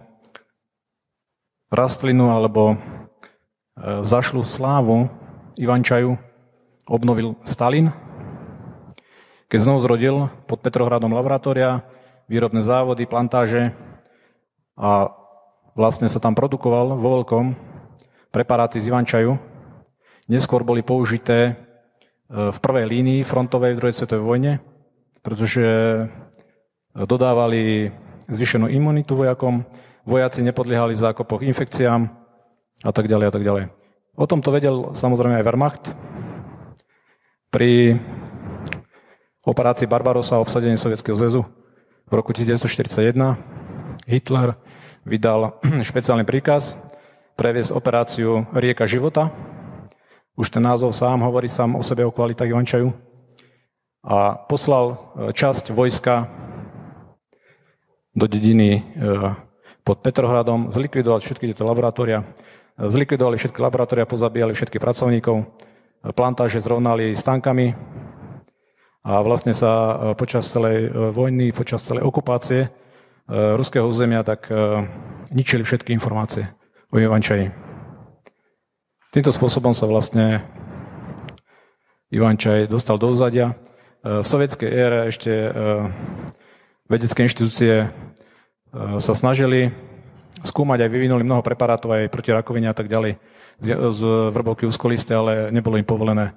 rastlinu 1.74 2.30
alebo 2.30 2.78
e, 2.78 2.78
zašlu 4.06 4.46
slávu 4.46 5.10
Ivančaju 5.58 6.22
obnovil 6.86 7.34
Stalin. 7.50 7.90
Keď 9.50 9.58
znovu 9.58 9.80
zrodil 9.82 10.16
pod 10.46 10.62
Petrohradom 10.62 11.10
laboratória, 11.10 11.82
výrobné 12.30 12.62
závody, 12.62 13.10
plantáže 13.10 13.74
a 14.80 15.12
vlastne 15.76 16.08
sa 16.08 16.24
tam 16.24 16.34
produkoval 16.34 16.96
vo 16.96 17.22
veľkom 17.22 17.54
preparáty 18.32 18.80
z 18.80 18.90
Ivančaju. 18.90 19.36
Neskôr 20.32 20.64
boli 20.64 20.80
použité 20.82 21.52
e, 21.52 21.54
v 22.50 22.58
prvej 22.58 22.88
línii 22.88 23.28
frontovej 23.28 23.76
v 23.76 23.80
druhej 23.84 23.98
svetovej 24.00 24.24
vojne 24.24 24.54
pretože 25.22 25.66
dodávali 26.96 27.92
zvyšenú 28.32 28.72
imunitu 28.72 29.16
vojakom, 29.16 29.66
vojaci 30.08 30.42
nepodliehali 30.42 30.96
v 30.96 31.04
zákopoch 31.04 31.44
infekciám 31.44 32.10
a 32.84 32.92
tak 32.92 33.06
ďalej 33.06 33.26
a 33.30 33.34
tak 33.34 33.44
ďalej. 33.44 33.64
O 34.20 34.26
tom 34.28 34.44
to 34.44 34.52
vedel 34.52 34.96
samozrejme 34.96 35.40
aj 35.40 35.46
Wehrmacht. 35.46 35.84
Pri 37.50 37.98
operácii 39.44 39.90
Barbarossa 39.90 40.38
a 40.38 40.44
obsadení 40.44 40.78
Sovietskeho 40.78 41.18
zväzu 41.18 41.42
v 42.06 42.14
roku 42.14 42.30
1941 42.34 43.16
Hitler 44.06 44.54
vydal 45.10 45.58
špeciálny 45.90 46.22
príkaz 46.22 46.78
previesť 47.34 47.74
operáciu 47.74 48.46
Rieka 48.54 48.86
života. 48.86 49.34
Už 50.38 50.54
ten 50.54 50.62
názov 50.62 50.94
sám 50.94 51.26
hovorí 51.26 51.50
sám 51.50 51.74
o 51.74 51.84
sebe 51.84 52.06
o 52.06 52.14
kvalitách 52.14 52.48
Ivančaju 52.48 52.94
a 54.06 54.38
poslal 54.38 54.86
e, 54.94 54.96
časť 55.34 55.74
vojska 55.74 56.30
do 58.14 58.30
dediny 58.30 58.80
e, 58.80 58.82
pod 59.84 60.00
Petrohradom, 60.06 60.70
zlikvidovali 60.70 61.26
všetky 61.26 61.52
tieto 61.52 61.66
laboratória, 61.68 62.24
e, 62.24 62.26
zlikvidovali 62.88 63.36
všetky 63.36 63.60
laboratória, 63.60 64.08
pozabíjali 64.08 64.54
všetkých 64.54 64.80
pracovníkov, 64.80 65.44
plantáže 66.16 66.64
zrovnali 66.64 67.18
s 67.18 67.26
tankami. 67.26 67.76
A 69.04 69.24
vlastne 69.24 69.56
sa 69.56 69.96
počas 70.14 70.48
celej 70.52 70.92
vojny, 70.92 71.56
počas 71.56 71.84
celej 71.84 72.04
okupácie 72.04 72.68
ruského 73.30 73.86
územia 73.86 74.26
tak 74.26 74.50
ničili 75.30 75.62
všetky 75.62 75.94
informácie 75.94 76.50
o 76.90 76.98
Ivančaji. 76.98 77.54
Týmto 79.14 79.30
spôsobom 79.30 79.74
sa 79.78 79.86
vlastne 79.86 80.42
Ivančaj 82.10 82.66
dostal 82.66 82.98
do 82.98 83.14
úzadia 83.14 83.54
v 84.02 84.26
sovietskej 84.26 84.70
ére 84.72 85.00
ešte 85.12 85.30
vedecké 86.90 87.28
inštitúcie 87.28 87.92
sa 88.98 89.14
snažili 89.14 89.70
skúmať 90.40 90.88
aj 90.88 90.90
vyvinuli 90.90 91.28
mnoho 91.28 91.44
preparátov 91.44 91.92
aj 91.94 92.08
proti 92.08 92.32
rakovine 92.32 92.72
a 92.72 92.78
tak 92.78 92.88
ďalej 92.88 93.20
z 93.60 94.02
vrbovky 94.32 94.64
úzkolisté, 94.64 95.20
ale 95.20 95.52
nebolo 95.52 95.76
im 95.76 95.84
povolené 95.84 96.32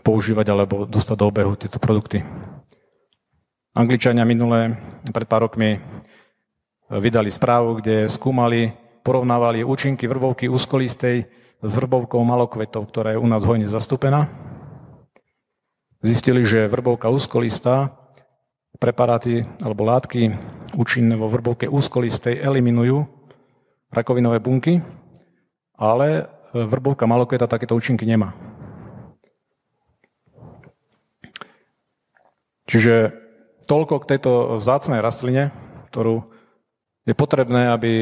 používať 0.00 0.46
alebo 0.48 0.88
dostať 0.88 1.16
do 1.20 1.26
obehu 1.28 1.52
tieto 1.54 1.76
produkty. 1.76 2.24
Angličania 3.76 4.24
minulé 4.24 4.72
pred 5.12 5.28
pár 5.28 5.44
rokmi 5.44 5.76
vydali 6.88 7.28
správu, 7.28 7.84
kde 7.84 8.08
skúmali, 8.08 8.72
porovnávali 9.04 9.60
účinky 9.60 10.08
vrbovky 10.08 10.48
úzkolistej 10.48 11.28
s 11.60 11.70
vrbovkou 11.76 12.24
malokvetov, 12.24 12.88
ktorá 12.88 13.12
je 13.12 13.20
u 13.20 13.28
nás 13.28 13.44
hojne 13.44 13.68
zastúpená 13.68 14.32
zistili, 16.06 16.46
že 16.46 16.72
vrbovka 16.72 17.10
úzkolistá, 17.10 17.92
preparáty 18.78 19.44
alebo 19.60 19.84
látky 19.84 20.32
účinné 20.78 21.16
vo 21.18 21.26
vrbovke 21.26 21.66
úzkolistej 21.66 22.40
eliminujú 22.40 23.04
rakovinové 23.92 24.38
bunky, 24.40 24.80
ale 25.76 26.32
vrbovka 26.52 27.04
malokveta 27.04 27.44
takéto 27.44 27.76
účinky 27.76 28.08
nemá. 28.08 28.32
Čiže 32.66 33.25
toľko 33.66 34.02
k 34.02 34.08
tejto 34.16 34.62
vzácnej 34.62 35.02
rastline, 35.02 35.50
ktorú 35.90 36.26
je 37.06 37.14
potrebné, 37.14 37.70
aby 37.70 37.92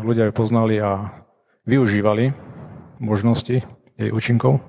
ľudia 0.00 0.28
ju 0.28 0.32
poznali 0.32 0.80
a 0.80 1.24
využívali 1.68 2.32
možnosti 3.00 3.64
jej 3.96 4.10
účinkov. 4.12 4.60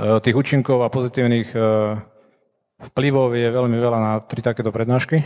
Eh, 0.00 0.16
tých 0.24 0.36
účinkov 0.36 0.80
a 0.80 0.92
pozitívnych 0.92 1.52
eh, 1.52 1.62
vplyvov 2.80 3.36
je 3.36 3.48
veľmi 3.52 3.76
veľa 3.76 3.98
na 4.00 4.12
tri 4.24 4.40
takéto 4.40 4.72
prednášky, 4.72 5.20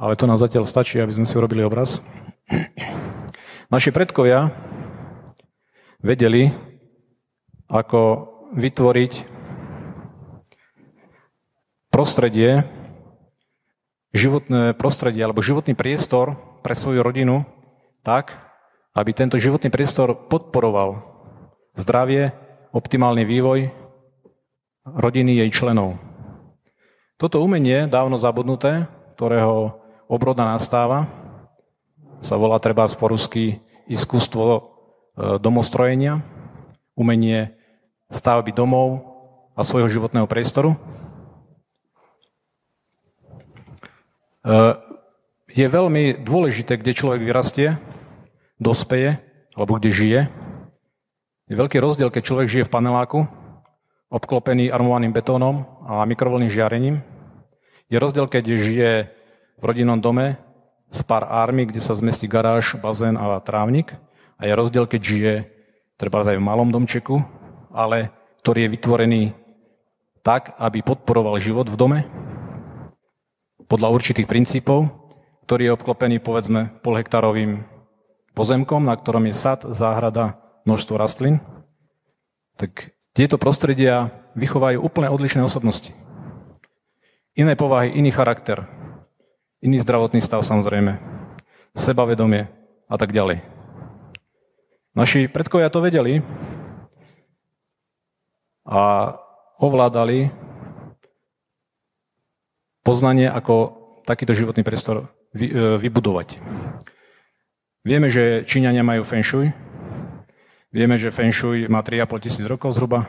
ale 0.00 0.16
to 0.16 0.24
nás 0.24 0.40
zatiaľ 0.40 0.64
stačí, 0.64 0.96
aby 0.96 1.12
sme 1.12 1.28
si 1.28 1.36
urobili 1.36 1.60
obraz. 1.60 2.00
Naši 3.72 3.92
predkovia 3.92 4.48
vedeli, 6.00 6.52
ako 7.68 8.00
vytvoriť 8.56 9.31
prostredie, 11.92 12.64
životné 14.16 14.72
prostredie 14.74 15.20
alebo 15.20 15.44
životný 15.44 15.76
priestor 15.76 16.40
pre 16.64 16.72
svoju 16.72 17.04
rodinu 17.04 17.44
tak, 18.00 18.34
aby 18.96 19.12
tento 19.12 19.36
životný 19.36 19.68
priestor 19.68 20.16
podporoval 20.28 21.04
zdravie, 21.76 22.32
optimálny 22.72 23.24
vývoj 23.28 23.70
rodiny 24.84 25.38
jej 25.44 25.50
členov. 25.52 26.00
Toto 27.16 27.38
umenie, 27.38 27.86
dávno 27.86 28.18
zabudnuté, 28.18 28.90
ktorého 29.14 29.78
obroda 30.10 30.42
nastáva, 30.42 31.06
sa 32.18 32.34
volá 32.34 32.58
treba 32.58 32.86
po 32.90 33.06
rusky 33.10 33.62
iskustvo 33.86 34.44
e, 34.58 34.60
domostrojenia, 35.38 36.22
umenie 36.98 37.54
stavby 38.10 38.50
domov 38.54 39.06
a 39.54 39.62
svojho 39.62 39.86
životného 39.90 40.26
priestoru. 40.26 40.74
E, 40.74 40.78
je 45.52 45.66
veľmi 45.66 46.22
dôležité, 46.22 46.78
kde 46.78 46.96
človek 46.96 47.22
vyrastie, 47.22 47.78
dospeje, 48.58 49.18
alebo 49.54 49.78
kde 49.78 49.90
žije, 49.90 50.20
je 51.50 51.60
veľký 51.60 51.84
rozdiel, 51.84 52.08
keď 52.08 52.22
človek 52.24 52.48
žije 52.48 52.64
v 52.64 52.72
paneláku, 52.72 53.28
obklopený 54.08 54.72
armovaným 54.72 55.12
betónom 55.12 55.68
a 55.84 56.00
mikrovlným 56.08 56.48
žiarením. 56.48 57.04
Je 57.92 58.00
rozdiel, 58.00 58.24
keď 58.24 58.44
žije 58.56 58.90
v 59.60 59.64
rodinnom 59.64 60.00
dome 60.00 60.40
s 60.88 61.04
pár 61.04 61.28
ármy, 61.28 61.68
kde 61.68 61.84
sa 61.84 61.92
zmestí 61.92 62.24
garáž, 62.24 62.80
bazén 62.80 63.20
a 63.20 63.36
trávnik. 63.44 63.92
A 64.40 64.48
je 64.48 64.56
rozdiel, 64.56 64.88
keď 64.88 65.00
žije 65.04 65.34
treba 66.00 66.24
aj 66.24 66.40
v 66.40 66.46
malom 66.46 66.72
domčeku, 66.72 67.20
ale 67.68 68.08
ktorý 68.40 68.64
je 68.64 68.72
vytvorený 68.72 69.22
tak, 70.24 70.56
aby 70.56 70.80
podporoval 70.80 71.36
život 71.36 71.68
v 71.68 71.76
dome 71.76 71.98
podľa 73.72 73.88
určitých 73.88 74.28
princípov, 74.28 74.92
ktorý 75.48 75.72
je 75.72 75.74
obklopený 75.80 76.20
povedzme 76.20 76.76
polhektárovým 76.84 77.64
pozemkom, 78.36 78.84
na 78.84 78.92
ktorom 78.92 79.24
je 79.24 79.32
sad, 79.32 79.64
záhrada, 79.64 80.36
množstvo 80.68 81.00
rastlín, 81.00 81.40
tak 82.60 82.92
tieto 83.16 83.40
prostredia 83.40 84.12
vychovajú 84.36 84.76
úplne 84.76 85.08
odlišné 85.08 85.40
osobnosti. 85.40 85.96
Iné 87.32 87.56
povahy, 87.56 87.96
iný 87.96 88.12
charakter, 88.12 88.68
iný 89.64 89.80
zdravotný 89.80 90.20
stav 90.20 90.44
samozrejme, 90.44 91.00
sebavedomie 91.72 92.52
a 92.92 92.96
tak 93.00 93.16
ďalej. 93.16 93.40
Naši 94.92 95.32
predkovia 95.32 95.72
to 95.72 95.80
vedeli 95.80 96.20
a 98.68 99.16
ovládali 99.64 100.51
poznanie, 102.82 103.30
ako 103.30 103.78
takýto 104.06 104.34
životný 104.34 104.66
priestor 104.66 105.06
e, 105.34 105.46
vybudovať. 105.78 106.38
Vieme, 107.82 108.06
že 108.06 108.46
Číňania 108.46 108.86
majú 108.86 109.02
feng 109.02 109.26
shui, 109.26 109.50
Vieme, 110.72 110.96
že 110.96 111.12
Feng 111.12 111.28
Shui 111.28 111.68
má 111.68 111.84
3,5 111.84 112.24
tisíc 112.24 112.44
rokov 112.48 112.72
zhruba. 112.80 113.04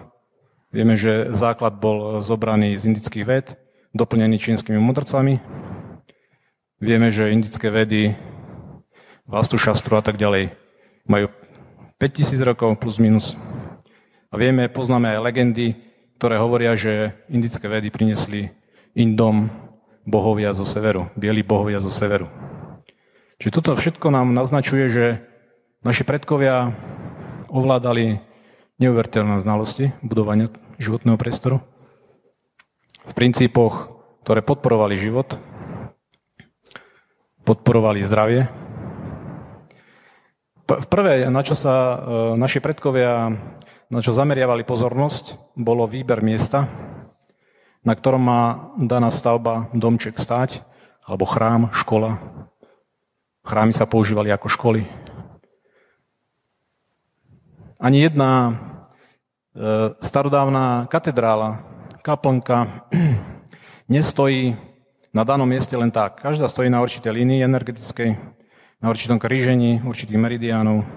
Vieme, 0.76 1.00
že 1.00 1.32
základ 1.32 1.80
bol 1.80 2.20
zobraný 2.20 2.76
z 2.76 2.92
indických 2.92 3.24
ved, 3.24 3.48
doplnený 3.96 4.36
čínskymi 4.36 4.76
mudrcami. 4.84 5.40
Vieme, 6.84 7.08
že 7.08 7.32
indické 7.32 7.72
vedy, 7.72 8.20
Vastu 9.24 9.56
Šastru 9.56 9.96
a 9.96 10.04
tak 10.04 10.20
ďalej 10.20 10.52
majú 11.08 11.32
5000 11.96 12.44
rokov 12.44 12.76
plus 12.84 13.00
minus. 13.00 13.40
A 14.28 14.36
vieme, 14.36 14.68
poznáme 14.68 15.16
aj 15.16 15.24
legendy, 15.24 15.80
ktoré 16.20 16.36
hovoria, 16.44 16.76
že 16.76 17.16
indické 17.32 17.72
vedy 17.72 17.96
prinesli 17.96 18.52
Indom 18.92 19.48
bohovia 20.04 20.52
zo 20.52 20.68
severu, 20.68 21.12
bieli 21.16 21.44
bohovia 21.44 21.80
zo 21.80 21.92
severu. 21.92 22.28
Čiže 23.40 23.56
toto 23.60 23.76
všetko 23.76 24.08
nám 24.12 24.32
naznačuje, 24.32 24.86
že 24.88 25.06
naši 25.84 26.08
predkovia 26.08 26.72
ovládali 27.52 28.24
neuveriteľné 28.80 29.44
znalosti 29.44 29.92
budovania 30.02 30.48
životného 30.80 31.20
priestoru 31.20 31.62
v 33.04 33.12
princípoch, 33.12 33.92
ktoré 34.24 34.40
podporovali 34.40 34.96
život, 34.96 35.36
podporovali 37.44 38.00
zdravie. 38.00 38.42
V 40.64 40.88
prvé, 40.88 41.28
na 41.28 41.44
čo 41.44 41.60
sa 41.60 41.76
e, 41.76 41.98
naši 42.40 42.64
predkovia, 42.64 43.36
na 43.92 44.00
čo 44.00 44.16
zameriavali 44.16 44.64
pozornosť, 44.64 45.54
bolo 45.60 45.84
výber 45.84 46.24
miesta, 46.24 46.72
na 47.84 47.94
ktorom 47.96 48.24
má 48.24 48.72
daná 48.80 49.12
stavba, 49.12 49.68
domček 49.76 50.16
stáť, 50.16 50.64
alebo 51.04 51.28
chrám, 51.28 51.68
škola. 51.76 52.20
Chrámy 53.44 53.76
sa 53.76 53.84
používali 53.84 54.32
ako 54.32 54.48
školy. 54.48 54.82
Ani 57.84 58.08
jedna 58.08 58.32
e, 58.48 58.52
starodávna 60.00 60.88
katedrála, 60.88 61.60
kaplnka 62.00 62.88
nestojí 63.92 64.56
na 65.12 65.28
danom 65.28 65.46
mieste 65.46 65.76
len 65.76 65.92
tak. 65.92 66.24
Každá 66.24 66.48
stojí 66.48 66.72
na 66.72 66.80
určitej 66.80 67.12
línii 67.12 67.44
energetickej, 67.44 68.16
na 68.80 68.88
určitom 68.88 69.20
krížení, 69.20 69.84
určitých 69.84 70.16
meridiánov. 70.16 70.88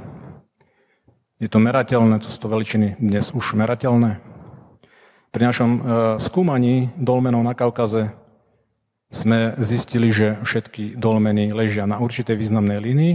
Je 1.43 1.51
to 1.51 1.59
merateľné, 1.59 2.23
to 2.23 2.31
sú 2.31 2.39
to 2.41 2.49
veličiny 2.49 2.95
dnes 3.03 3.35
už 3.35 3.59
merateľné. 3.59 4.36
Pri 5.37 5.45
našom 5.45 5.71
e, 5.77 5.81
skúmaní 6.17 6.97
dolmenov 6.97 7.45
na 7.45 7.53
Kaukaze 7.53 8.09
sme 9.13 9.53
zistili, 9.61 10.09
že 10.09 10.41
všetky 10.41 10.97
dolmeny 10.97 11.53
ležia 11.53 11.85
na 11.85 12.01
určitej 12.01 12.41
významnej 12.41 12.81
línii 12.81 13.15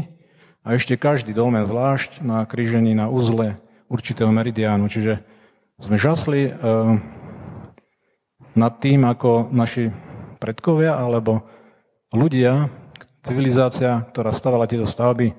a 0.61 0.77
ešte 0.77 1.01
každý 1.01 1.33
dolmen 1.33 1.65
zvlášť 1.65 2.21
na 2.21 2.45
krížení 2.45 2.93
na 2.93 3.09
uzle 3.09 3.57
určitého 3.89 4.29
meridiánu. 4.29 4.85
Čiže 4.85 5.17
sme 5.81 5.97
žasli 5.97 6.41
e, 6.45 6.51
nad 8.53 8.73
tým, 8.77 9.01
ako 9.01 9.49
naši 9.49 9.89
predkovia 10.37 11.01
alebo 11.01 11.41
ľudia, 12.13 12.69
civilizácia, 13.25 14.05
ktorá 14.13 14.29
stavala 14.29 14.69
tieto 14.69 14.85
stavby, 14.85 15.33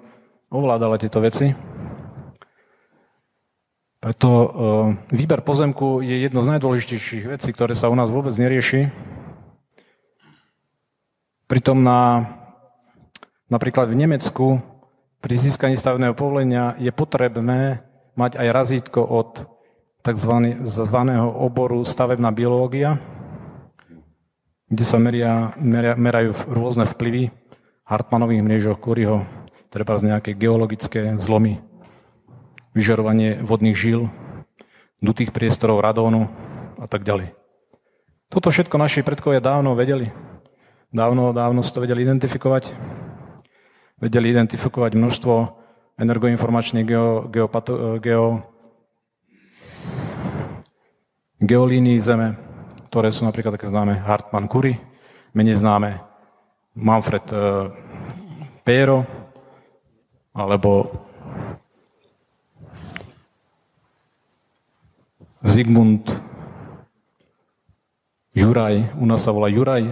ovládala 0.51 0.99
tieto 0.99 1.23
veci 1.23 1.55
preto 4.03 4.29
e, 4.35 4.47
výber 5.15 5.47
pozemku 5.47 6.03
je 6.03 6.27
jedno 6.27 6.43
z 6.43 6.59
najdôležitejších 6.59 7.39
vecí, 7.39 7.55
ktoré 7.55 7.79
sa 7.79 7.87
u 7.87 7.95
nás 7.95 8.11
vôbec 8.11 8.35
nerieši. 8.35 8.91
Pritom 11.47 11.87
na, 11.87 12.27
napríklad 13.47 13.87
v 13.87 14.03
Nemecku 14.03 14.59
pri 15.23 15.35
získaní 15.39 15.79
stavebného 15.79 16.19
povolenia 16.19 16.75
je 16.83 16.91
potrebné 16.91 17.87
mať 18.19 18.43
aj 18.43 18.49
razítko 18.51 19.07
od 19.07 19.47
tzv. 20.03 20.35
oboru 21.39 21.87
stavebná 21.87 22.35
biológia, 22.35 22.99
kde 24.67 24.83
sa 24.83 24.99
meria, 24.99 25.55
meria, 25.63 25.95
merajú 25.95 26.35
rôzne 26.51 26.91
vplyvy 26.91 27.31
Hartmanových 27.87 28.43
mriežoch, 28.43 28.83
Kuryho, 28.83 29.23
treba 29.71 29.95
z 29.95 30.11
nejaké 30.11 30.35
geologické 30.35 31.15
zlomy 31.23 31.63
vyžarovanie 32.73 33.45
vodných 33.45 33.77
žil, 33.77 34.09
dutých 35.03 35.33
priestorov 35.33 35.85
radónu 35.85 36.29
a 36.81 36.87
tak 36.89 37.05
ďalej. 37.05 37.37
Toto 38.33 38.49
všetko 38.49 38.81
naši 38.81 39.05
predkovia 39.05 39.45
dávno 39.45 39.77
vedeli. 39.77 40.09
Dávno, 40.93 41.37
dávno 41.37 41.61
si 41.61 41.73
to 41.73 41.85
vedeli 41.85 42.05
identifikovať. 42.05 42.73
Vedeli 44.01 44.33
identifikovať 44.33 44.97
množstvo 44.97 45.35
energoinformačných 46.01 46.87
geo, 46.89 47.29
geopato, 47.29 48.01
geo, 48.01 48.41
geolínií 51.43 52.01
Zeme, 52.01 52.39
ktoré 52.89 53.13
sú 53.13 53.29
napríklad 53.29 53.59
také 53.59 53.69
známe 53.69 54.01
Hartmann 54.01 54.49
Curry, 54.49 54.81
menej 55.37 55.61
známe 55.61 56.01
Manfred 56.73 57.27
uh, 57.31 57.69
Pero, 58.65 59.05
alebo 60.33 60.89
Zigmund 65.53 66.09
Juraj, 68.33 68.97
u 68.97 69.05
nás 69.05 69.21
sa 69.21 69.37
volá 69.37 69.53
Juraj, 69.53 69.85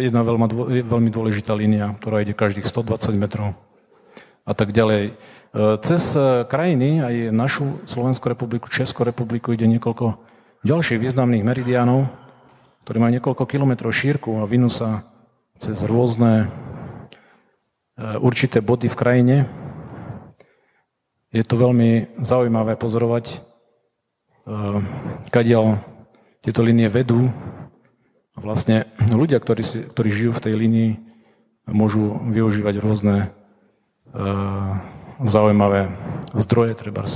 jedna 0.00 0.24
veľmi, 0.24 0.48
veľmi 0.88 1.10
dôležitá 1.12 1.52
línia, 1.52 1.92
ktorá 2.00 2.24
ide 2.24 2.32
každých 2.32 2.64
120 2.64 3.12
metrov 3.20 3.52
a 4.48 4.56
tak 4.56 4.72
ďalej. 4.72 5.12
E, 5.12 5.12
cez 5.84 6.16
e, 6.16 6.48
krajiny, 6.48 7.04
aj 7.04 7.14
našu 7.28 7.84
Slovenskú 7.84 8.32
republiku, 8.32 8.72
Českú 8.72 9.04
republiku, 9.04 9.52
ide 9.52 9.68
niekoľko 9.68 10.16
ďalších 10.64 10.96
významných 10.96 11.44
meridiánov, 11.44 12.08
ktoré 12.88 12.96
majú 12.96 13.20
niekoľko 13.20 13.44
kilometrov 13.44 13.92
šírku 13.92 14.40
a 14.40 14.48
vinú 14.48 14.72
sa 14.72 15.04
cez 15.60 15.76
rôzne 15.84 16.32
e, 16.40 16.46
určité 18.16 18.64
body 18.64 18.88
v 18.88 18.96
krajine. 18.96 19.36
Je 21.36 21.44
to 21.44 21.60
veľmi 21.60 22.16
zaujímavé 22.24 22.80
pozorovať, 22.80 23.44
kadiaľ 25.34 25.82
tieto 26.40 26.62
línie 26.62 26.86
vedú. 26.86 27.26
A 28.36 28.38
vlastne 28.38 28.86
ľudia, 29.10 29.42
ktorí, 29.42 29.62
si, 29.64 29.82
ktorí 29.82 30.08
žijú 30.12 30.32
v 30.36 30.42
tej 30.44 30.54
línii, 30.54 30.90
môžu 31.66 32.22
využívať 32.30 32.78
rôzne 32.78 33.34
uh, 34.14 34.78
zaujímavé 35.18 35.90
zdroje, 36.36 36.78
treba 36.78 37.08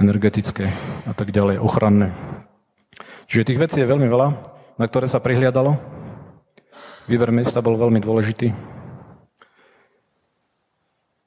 energetické 0.00 0.72
a 1.04 1.12
tak 1.12 1.34
ďalej, 1.34 1.60
ochranné. 1.60 2.16
Čiže 3.28 3.52
tých 3.52 3.60
vecí 3.60 3.76
je 3.84 3.90
veľmi 3.90 4.08
veľa, 4.08 4.28
na 4.80 4.84
ktoré 4.88 5.04
sa 5.04 5.20
prihliadalo. 5.20 5.76
Výber 7.04 7.34
miesta 7.34 7.60
bol 7.60 7.76
veľmi 7.76 8.00
dôležitý. 8.00 8.54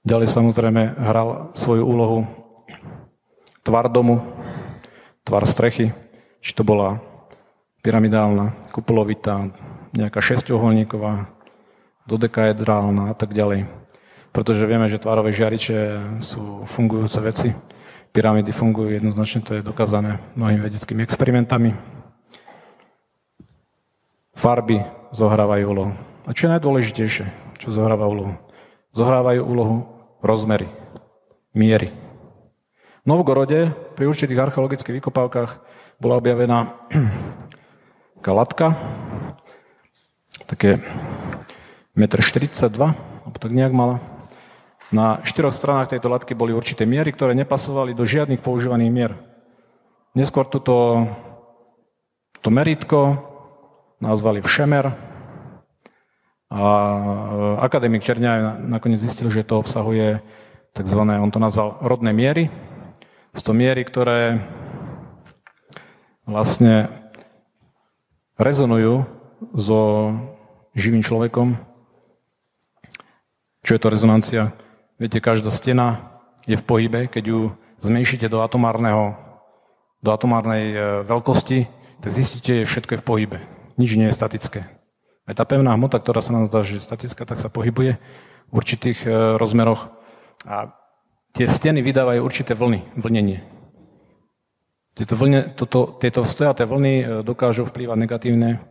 Ďalej 0.03 0.27
samozrejme 0.31 0.99
hral 0.99 1.53
svoju 1.53 1.83
úlohu 1.85 2.25
tvar 3.63 3.87
domu, 3.87 4.19
tvar 5.23 5.43
strechy, 5.47 5.95
či 6.43 6.51
to 6.51 6.67
bola 6.67 6.99
pyramidálna, 7.83 8.55
kupolovitá, 8.71 9.51
nejaká 9.95 10.19
šesťuholníková, 10.23 11.27
dodekaedrálna 12.07 13.11
a 13.11 13.15
tak 13.15 13.35
ďalej. 13.35 13.67
Pretože 14.33 14.65
vieme, 14.65 14.89
že 14.89 14.99
tvárové 14.99 15.29
žiariče 15.29 15.77
sú 16.19 16.65
fungujúce 16.65 17.19
veci. 17.21 17.49
Pyramídy 18.13 18.49
fungujú 18.49 18.93
jednoznačne, 18.93 19.45
to 19.45 19.57
je 19.57 19.65
dokázané 19.65 20.21
mnohými 20.33 20.61
vedeckými 20.65 21.01
experimentami. 21.05 21.73
Farby 24.33 24.81
zohrávajú 25.13 25.63
úlohu. 25.69 25.93
A 26.25 26.33
čo 26.33 26.49
je 26.49 26.53
najdôležitejšie, 26.57 27.25
čo 27.61 27.67
zohráva 27.69 28.09
úlohu? 28.09 28.33
Zohrávajú 28.93 29.41
úlohu 29.45 29.75
rozmery, 30.25 30.65
miery. 31.53 32.02
V 33.03 33.11
Novgorode 33.11 33.67
pri 33.99 34.07
určitých 34.07 34.39
archeologických 34.39 35.03
vykopávkach 35.03 35.51
bola 35.99 36.23
objavená 36.23 36.87
taká 38.23 38.31
latka, 38.31 38.67
také 40.47 40.79
1,42 41.99 42.63
m, 42.79 42.95
alebo 43.27 43.37
tak 43.43 43.51
nejak 43.51 43.75
mala. 43.75 43.99
Na 44.95 45.19
štyroch 45.27 45.51
stranách 45.51 45.91
tejto 45.91 46.07
latky 46.07 46.31
boli 46.31 46.55
určité 46.55 46.87
miery, 46.87 47.11
ktoré 47.11 47.35
nepasovali 47.35 47.91
do 47.91 48.07
žiadnych 48.07 48.39
používaných 48.39 48.95
mier. 48.95 49.11
Neskôr 50.15 50.47
toto 50.47 51.03
to 52.39 52.47
meritko 52.55 53.19
nazvali 53.99 54.39
všemer 54.39 54.95
a 56.55 56.63
e, 56.63 56.99
akademik 57.59 57.99
Čerňaj 57.99 58.63
nakoniec 58.63 59.03
zistil, 59.03 59.27
že 59.27 59.43
to 59.43 59.59
obsahuje 59.59 60.23
tzv. 60.71 60.99
on 61.03 61.31
to 61.35 61.43
nazval 61.43 61.83
rodné 61.83 62.15
miery, 62.15 62.47
sú 63.33 63.41
to 63.41 63.53
miery, 63.57 63.81
ktoré 63.81 64.45
vlastne 66.29 66.85
rezonujú 68.37 69.09
so 69.57 70.13
živým 70.77 71.01
človekom. 71.01 71.57
Čo 73.65 73.71
je 73.73 73.81
to 73.81 73.89
rezonancia? 73.89 74.43
Viete, 75.01 75.17
každá 75.17 75.49
stena 75.49 76.13
je 76.45 76.53
v 76.53 76.63
pohybe, 76.63 77.09
keď 77.09 77.23
ju 77.33 77.39
zmenšíte 77.81 78.29
do 78.29 78.45
atomárneho, 78.45 79.17
do 80.05 80.09
atomárnej 80.13 80.63
e, 80.69 80.77
veľkosti, 81.07 81.65
tak 82.05 82.11
zistíte, 82.13 82.63
že 82.63 82.69
všetko 82.69 82.91
je 82.95 83.01
v 83.01 83.07
pohybe. 83.07 83.37
Nič 83.81 83.97
nie 83.97 84.11
je 84.11 84.15
statické. 84.15 84.67
Aj 85.23 85.33
tá 85.33 85.47
pevná 85.47 85.73
hmota, 85.73 85.97
ktorá 85.97 86.21
sa 86.21 86.35
nám 86.35 86.51
zdá, 86.51 86.61
že 86.61 86.77
je 86.77 86.85
statická, 86.85 87.23
tak 87.25 87.39
sa 87.39 87.47
pohybuje 87.47 87.97
v 88.51 88.53
určitých 88.53 89.07
e, 89.07 89.09
rozmeroch. 89.39 89.89
A 90.43 90.75
tie 91.33 91.49
steny 91.49 91.81
vydávajú 91.81 92.21
určité 92.21 92.53
vlny, 92.53 92.93
vlnenie. 92.95 93.41
Tieto, 94.93 95.17
vlne, 95.17 95.57
toto, 95.57 95.97
tieto 95.97 96.21
stojaté 96.21 96.69
vlny 96.69 96.93
e, 97.01 97.03
dokážu 97.25 97.65
vplývať 97.65 97.97
negatívne 97.97 98.61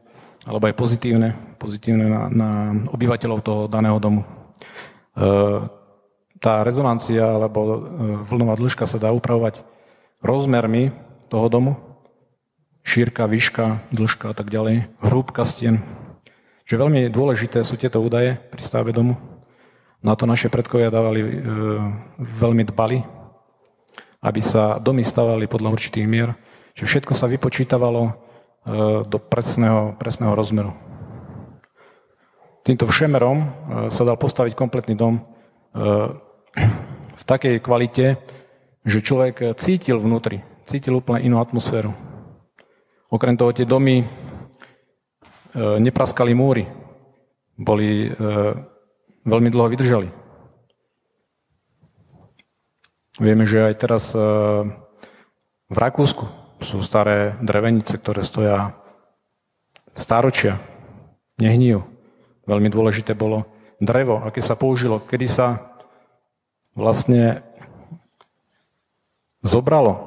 alebo 0.46 0.70
aj 0.70 0.79
pozitívne, 0.79 1.35
pozitívne 1.59 2.07
na, 2.07 2.22
na 2.31 2.48
obyvateľov 2.94 3.38
toho 3.42 3.62
daného 3.66 3.98
domu. 3.98 4.22
E, 4.22 4.27
tá 6.38 6.62
rezonancia 6.62 7.27
alebo 7.27 7.61
e, 7.62 7.77
vlnová 8.31 8.55
dĺžka 8.55 8.87
sa 8.87 9.03
dá 9.03 9.11
upravovať 9.11 9.66
rozmermi 10.22 10.94
toho 11.27 11.51
domu, 11.51 11.75
šírka, 12.87 13.27
výška, 13.27 13.83
dĺžka 13.90 14.31
a 14.31 14.35
tak 14.38 14.46
ďalej, 14.46 14.87
hrúbka 15.03 15.42
stien. 15.42 15.83
Čiže 16.70 16.79
veľmi 16.79 17.11
dôležité 17.11 17.66
sú 17.66 17.75
tieto 17.75 17.98
údaje 17.98 18.38
pri 18.55 18.62
stave 18.62 18.94
domu. 18.94 19.18
Na 20.03 20.19
to 20.19 20.27
naše 20.27 20.51
predkovia 20.51 20.91
dávali, 20.91 21.23
e, 21.23 21.31
veľmi 22.19 22.67
dbali, 22.67 22.99
aby 24.23 24.41
sa 24.43 24.83
domy 24.83 25.07
stavali 25.07 25.47
podľa 25.47 25.79
určitých 25.79 26.07
mier. 26.11 26.35
Čiže 26.75 26.88
všetko 26.88 27.12
sa 27.15 27.31
vypočítavalo 27.31 28.03
e, 28.07 28.12
do 29.07 29.19
presného, 29.23 29.99
presného 29.99 30.33
rozmeru. 30.33 30.73
Týmto 32.62 32.87
všemerom 32.87 33.38
e, 33.38 33.47
sa 33.91 34.03
dal 34.07 34.19
postaviť 34.19 34.59
kompletný 34.59 34.95
dom 34.99 35.19
e, 35.19 35.23
v 37.21 37.23
takej 37.23 37.62
kvalite, 37.62 38.19
že 38.83 39.05
človek 39.05 39.55
cítil 39.59 40.03
vnútri, 40.03 40.43
cítil 40.67 40.99
úplne 40.99 41.23
inú 41.23 41.38
atmosféru. 41.38 41.95
Okrem 43.12 43.38
toho 43.38 43.55
tie 43.55 43.69
domy 43.69 44.03
nepraskali 45.55 46.33
múry, 46.33 46.65
boli, 47.61 48.09
veľmi 49.23 49.49
dlho 49.51 49.71
vydržali. 49.73 50.09
Vieme, 53.21 53.45
že 53.47 53.71
aj 53.71 53.75
teraz 53.79 54.05
e, 54.17 54.19
v 55.69 55.77
Rakúsku 55.77 56.27
sú 56.65 56.81
staré 56.81 57.37
drevenice, 57.45 57.99
ktoré 58.01 58.25
stoja 58.25 58.75
stáročia, 59.93 60.57
nehníjú. 61.37 61.85
Veľmi 62.49 62.73
dôležité 62.73 63.13
bolo 63.15 63.47
drevo, 63.79 64.23
aké 64.25 64.41
sa 64.41 64.59
použilo, 64.59 64.99
kedy 64.99 65.27
sa 65.29 65.47
vlastne 66.73 67.45
zobralo, 69.45 69.99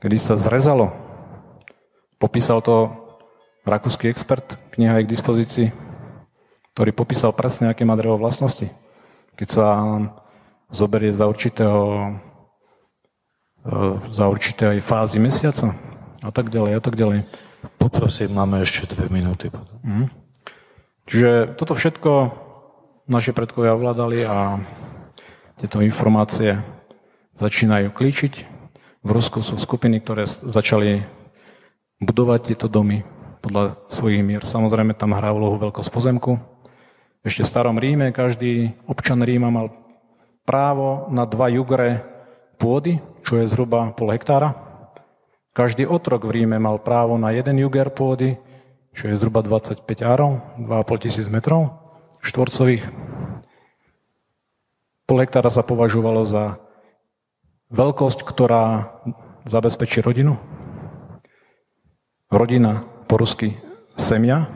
kedy 0.00 0.16
sa 0.16 0.34
zrezalo. 0.34 0.94
Popísal 2.16 2.64
to 2.64 2.90
rakúsky 3.68 4.08
expert, 4.08 4.56
kniha 4.72 5.02
je 5.02 5.04
k 5.04 5.12
dispozícii, 5.12 5.68
ktorý 6.76 6.92
popísal 6.92 7.32
presne, 7.32 7.72
aké 7.72 7.88
má 7.88 7.96
drevo 7.96 8.20
vlastnosti. 8.20 8.68
Keď 9.40 9.48
sa 9.48 9.66
zoberie 10.68 11.08
za 11.08 11.24
určitého 11.24 12.12
e, 13.64 13.72
za 14.12 14.28
určité 14.28 14.76
aj 14.76 14.84
fázy 14.84 15.16
mesiaca 15.16 15.72
a 16.20 16.28
tak 16.28 16.52
ďalej 16.52 16.76
a 16.76 16.80
tak 16.84 17.00
ďalej. 17.00 17.24
Poprosím, 17.80 18.36
máme 18.36 18.60
ešte 18.60 18.92
dve 18.92 19.08
minúty. 19.08 19.48
Mm. 19.80 20.12
Čiže 21.08 21.56
toto 21.56 21.72
všetko 21.72 22.10
naši 23.08 23.32
predkovia 23.32 23.72
ovládali 23.72 24.28
a 24.28 24.60
tieto 25.56 25.80
informácie 25.80 26.60
začínajú 27.40 27.88
klíčiť. 27.88 28.34
V 29.00 29.10
Rusku 29.16 29.40
sú 29.40 29.56
skupiny, 29.56 30.04
ktoré 30.04 30.28
začali 30.28 31.00
budovať 32.04 32.52
tieto 32.52 32.68
domy 32.68 33.00
podľa 33.40 33.80
svojich 33.88 34.20
mier. 34.20 34.44
Samozrejme, 34.44 34.92
tam 34.92 35.16
hrá 35.16 35.32
úlohu 35.32 35.56
veľkosť 35.56 35.88
pozemku. 35.88 36.55
Ešte 37.26 37.42
v 37.42 37.50
starom 37.50 37.74
Ríme 37.74 38.14
každý 38.14 38.70
občan 38.86 39.18
Ríma 39.18 39.50
mal 39.50 39.74
právo 40.46 41.10
na 41.10 41.26
dva 41.26 41.50
jugre 41.50 42.06
pôdy, 42.54 43.02
čo 43.26 43.42
je 43.42 43.50
zhruba 43.50 43.90
pol 43.98 44.14
hektára. 44.14 44.54
Každý 45.50 45.90
otrok 45.90 46.22
v 46.22 46.38
Ríme 46.38 46.62
mal 46.62 46.78
právo 46.78 47.18
na 47.18 47.34
jeden 47.34 47.58
juger 47.58 47.90
pôdy, 47.90 48.38
čo 48.94 49.10
je 49.10 49.18
zhruba 49.18 49.42
25 49.42 49.82
árov, 50.06 50.38
2,5 50.70 51.02
tisíc 51.02 51.26
metrov 51.26 51.74
štvorcových. 52.22 52.86
Pol 55.10 55.18
hektára 55.18 55.50
sa 55.50 55.66
považovalo 55.66 56.22
za 56.22 56.62
veľkosť, 57.74 58.22
ktorá 58.22 58.86
zabezpečí 59.42 59.98
rodinu. 59.98 60.38
Rodina 62.30 62.86
po 63.10 63.18
rusky 63.18 63.58
semia, 63.98 64.46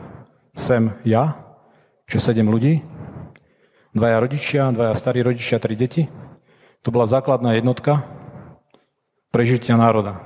sem 0.55 0.95
ja, 1.03 1.50
čiže 2.11 2.35
sedem 2.35 2.51
ľudí, 2.51 2.83
dvaja 3.95 4.19
rodičia, 4.19 4.75
dvaja 4.75 4.91
starí 4.99 5.23
rodičia, 5.23 5.63
tri 5.63 5.79
deti. 5.79 6.11
To 6.83 6.91
bola 6.91 7.07
základná 7.07 7.55
jednotka 7.55 8.03
prežitia 9.31 9.79
národa. 9.79 10.19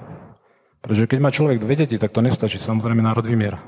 Pretože 0.81 1.05
keď 1.05 1.19
má 1.21 1.29
človek 1.29 1.61
dve 1.61 1.77
deti, 1.77 2.01
tak 2.01 2.09
to 2.09 2.25
nestačí. 2.25 2.57
Samozrejme, 2.57 3.05
národ 3.05 3.21
vymiera. 3.21 3.61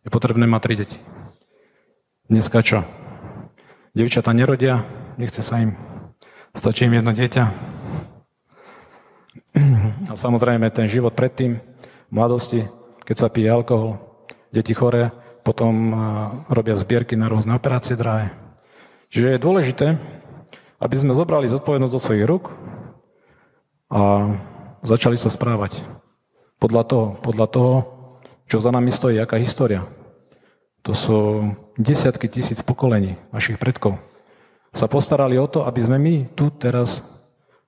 Je 0.00 0.08
potrebné 0.08 0.48
mať 0.48 0.60
tri 0.64 0.74
deti. 0.80 0.98
Dneska 2.32 2.64
čo? 2.64 2.88
Devčata 3.92 4.32
nerodia, 4.32 4.88
nechce 5.20 5.44
sa 5.44 5.60
im. 5.60 5.76
Stačí 6.56 6.88
im 6.88 6.96
jedno 6.96 7.12
dieťa. 7.12 7.44
A 10.08 10.12
samozrejme, 10.16 10.72
ten 10.72 10.88
život 10.88 11.12
predtým, 11.12 11.60
v 12.08 12.12
mladosti, 12.12 12.64
keď 13.04 13.16
sa 13.16 13.28
pije 13.28 13.52
alkohol, 13.52 14.00
deti 14.52 14.72
chore, 14.72 15.12
potom 15.48 15.96
robia 16.52 16.76
zbierky 16.76 17.16
na 17.16 17.32
rôzne 17.32 17.56
operácie 17.56 17.96
drahé. 17.96 18.36
Čiže 19.08 19.32
je 19.32 19.40
dôležité, 19.40 19.86
aby 20.76 20.94
sme 21.00 21.16
zobrali 21.16 21.48
zodpovednosť 21.48 21.94
do 21.96 22.04
svojich 22.04 22.28
rúk 22.28 22.52
a 23.88 24.36
začali 24.84 25.16
sa 25.16 25.32
správať 25.32 25.80
podľa 26.60 26.84
toho, 26.84 27.06
podľa 27.24 27.46
toho, 27.48 27.72
čo 28.44 28.60
za 28.60 28.68
nami 28.68 28.92
stojí, 28.92 29.16
aká 29.16 29.40
história. 29.40 29.88
To 30.84 30.92
sú 30.92 31.18
desiatky 31.80 32.28
tisíc 32.28 32.60
pokolení 32.60 33.16
našich 33.32 33.56
predkov. 33.56 33.96
Sa 34.76 34.84
postarali 34.84 35.40
o 35.40 35.48
to, 35.48 35.64
aby 35.64 35.80
sme 35.80 35.96
my 35.96 36.14
tu 36.36 36.52
teraz 36.52 37.00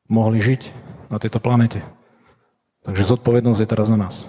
mohli 0.05 0.37
žiť 0.37 0.69
na 1.09 1.17
tejto 1.17 1.41
planete. 1.41 1.81
Takže 2.85 3.09
zodpovednosť 3.09 3.61
je 3.65 3.69
teraz 3.73 3.89
na 3.89 3.97
nás. 4.05 4.29